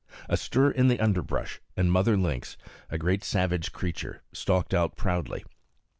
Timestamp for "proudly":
4.97-5.43